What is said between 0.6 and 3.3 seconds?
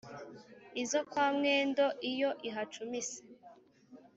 Izo kwa Mwendo, iyo ihacumise,